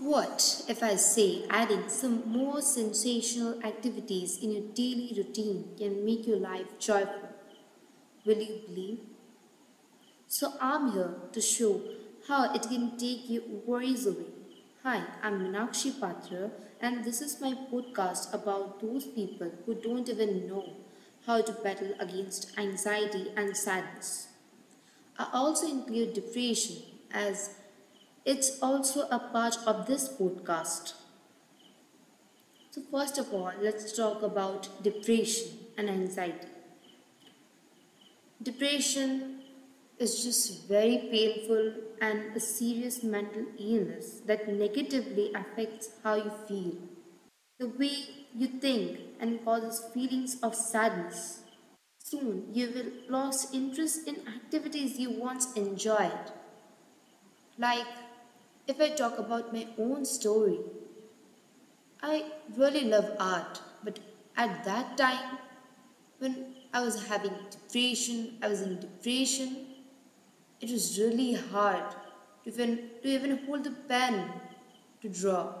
[0.00, 6.26] What if I say adding some more sensational activities in your daily routine can make
[6.26, 7.28] your life joyful?
[8.24, 8.98] Will you believe?
[10.26, 11.80] So I'm here to show
[12.26, 14.26] how it can take your worries away.
[14.82, 16.50] Hi, I'm Minakshi Patra,
[16.80, 20.72] and this is my podcast about those people who don't even know
[21.24, 24.26] how to battle against anxiety and sadness.
[25.16, 26.78] I also include depression
[27.12, 27.50] as
[28.24, 30.94] it's also a part of this podcast.
[32.70, 36.48] So, first of all, let's talk about depression and anxiety.
[38.42, 39.40] Depression
[39.98, 46.72] is just very painful and a serious mental illness that negatively affects how you feel,
[47.58, 51.42] the way you think, and causes feelings of sadness.
[51.98, 56.32] Soon you will lose interest in activities you once enjoyed.
[57.58, 57.86] Like
[58.66, 60.58] if I talk about my own story,
[62.02, 62.24] I
[62.56, 63.98] really love art, but
[64.36, 65.38] at that time
[66.18, 69.66] when I was having depression, I was in depression,
[70.60, 71.84] it was really hard
[72.44, 74.30] to even, to even hold the pen
[75.02, 75.52] to draw.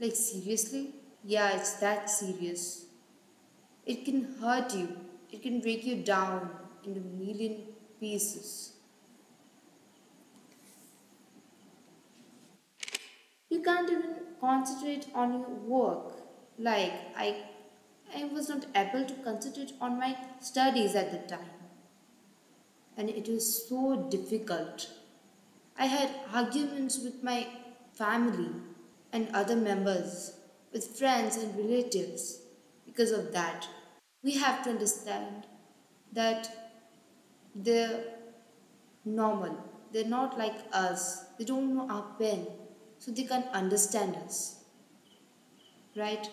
[0.00, 0.94] Like, seriously?
[1.24, 2.86] Yeah, it's that serious.
[3.84, 4.96] It can hurt you,
[5.32, 6.50] it can break you down
[6.84, 7.62] into a million
[7.98, 8.77] pieces.
[13.58, 16.12] You can't even concentrate on your work.
[16.56, 17.42] Like, I,
[18.14, 21.50] I was not able to concentrate on my studies at the time
[22.96, 24.90] and it was so difficult.
[25.76, 27.48] I had arguments with my
[27.94, 28.50] family
[29.12, 30.34] and other members,
[30.72, 32.40] with friends and relatives
[32.86, 33.66] because of that.
[34.22, 35.46] We have to understand
[36.12, 36.48] that
[37.56, 38.04] they're
[39.04, 39.56] normal.
[39.92, 41.24] They're not like us.
[41.38, 42.46] They don't know our pain,
[42.98, 44.64] so they can't understand us.
[45.96, 46.28] Right?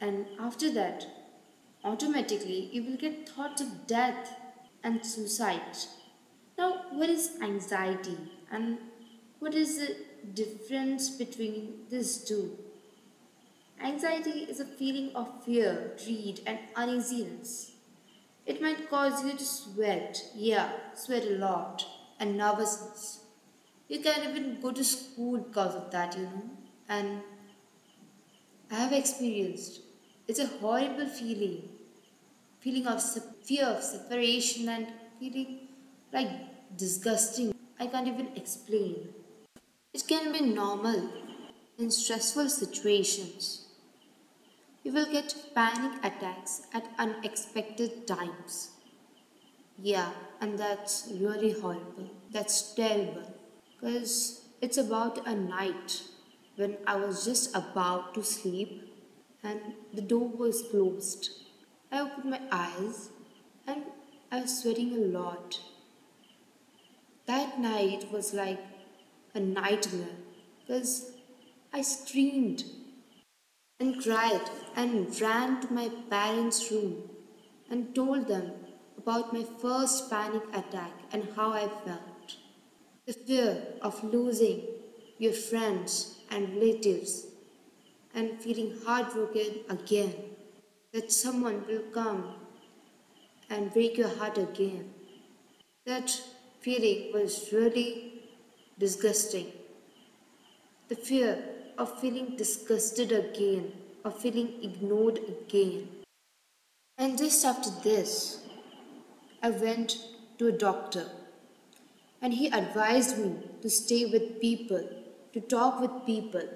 [0.00, 1.06] And after that,
[1.84, 4.36] automatically you will get thoughts of death
[4.82, 5.76] and suicide.
[6.58, 8.18] Now, what is anxiety
[8.50, 8.78] and
[9.38, 9.96] what is the
[10.34, 12.58] difference between these two?
[13.82, 17.72] Anxiety is a feeling of fear, dread, and uneasiness.
[18.46, 21.84] It might cause you to sweat, yeah, sweat a lot,
[22.20, 23.21] and nervousness.
[23.92, 26.44] You can't even go to school because of that, you know.
[26.88, 27.20] And
[28.70, 29.80] I have experienced.
[30.26, 31.68] It's a horrible feeling
[32.60, 33.02] feeling of
[33.42, 34.86] fear of separation and
[35.18, 35.68] feeling
[36.10, 36.30] like
[36.78, 37.52] disgusting.
[37.78, 39.10] I can't even explain.
[39.92, 41.10] It can be normal
[41.78, 43.66] in stressful situations.
[44.84, 48.70] You will get panic attacks at unexpected times.
[49.76, 52.10] Yeah, and that's really horrible.
[52.30, 53.41] That's terrible.
[53.82, 56.02] Because it's about a night
[56.56, 58.88] when I was just about to sleep
[59.42, 59.60] and
[59.92, 61.30] the door was closed
[61.94, 63.10] I opened my eyes
[63.66, 63.82] and
[64.30, 65.60] I was sweating a lot.
[67.26, 68.60] That night was like
[69.34, 70.16] a nightmare
[70.60, 71.12] because
[71.70, 72.64] I screamed
[73.78, 77.10] and cried and ran to my parents' room
[77.68, 78.52] and told them
[78.96, 82.11] about my first panic attack and how I felt.
[83.04, 84.62] The fear of losing
[85.18, 87.26] your friends and relatives
[88.14, 90.14] and feeling heartbroken again
[90.92, 92.34] that someone will come
[93.50, 94.94] and break your heart again.
[95.84, 96.10] That
[96.60, 98.22] feeling was really
[98.78, 99.50] disgusting.
[100.88, 101.42] The fear
[101.78, 103.72] of feeling disgusted again,
[104.04, 105.88] of feeling ignored again.
[106.98, 108.46] And just after this,
[109.42, 109.98] I went
[110.38, 111.06] to a doctor
[112.22, 114.88] and he advised me to stay with people,
[115.32, 116.48] to talk with people,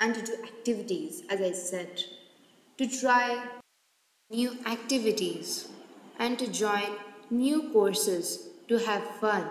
[0.00, 2.02] and to do activities, as I said,
[2.78, 3.44] to try
[4.30, 5.68] new activities,
[6.18, 6.96] and to join
[7.30, 9.46] new courses to have fun,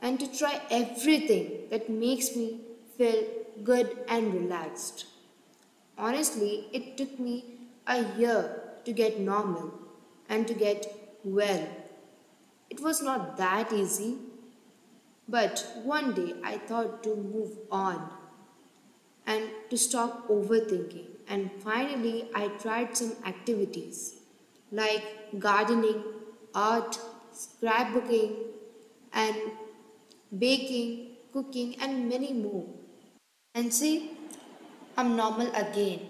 [0.00, 2.60] and to try everything that makes me
[2.96, 3.24] feel
[3.64, 5.06] good and relaxed.
[5.98, 7.44] Honestly, it took me
[7.86, 9.72] a year to get normal
[10.28, 10.86] and to get
[11.24, 11.66] well.
[12.76, 14.18] It was not that easy,
[15.26, 18.10] but one day I thought to move on
[19.26, 21.06] and to stop overthinking.
[21.26, 24.16] And finally, I tried some activities
[24.70, 25.02] like
[25.38, 26.04] gardening,
[26.54, 27.00] art,
[27.32, 28.36] scrapbooking,
[29.14, 29.36] and
[30.38, 32.66] baking, cooking, and many more.
[33.54, 34.18] And see,
[34.98, 36.00] I'm normal again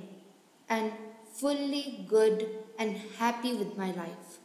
[0.68, 0.90] and
[1.32, 4.40] fully good and happy with my life.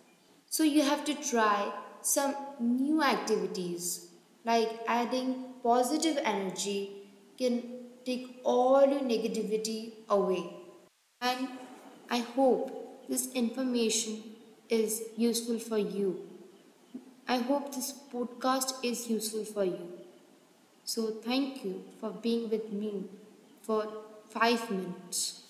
[0.51, 1.71] So, you have to try
[2.03, 4.07] some new activities
[4.45, 6.91] like adding positive energy
[7.37, 7.63] can
[8.05, 10.43] take all your negativity away.
[11.21, 11.47] And
[12.09, 14.23] I hope this information
[14.69, 16.27] is useful for you.
[17.27, 19.87] I hope this podcast is useful for you.
[20.83, 23.05] So, thank you for being with me
[23.61, 23.87] for
[24.29, 25.40] five minutes.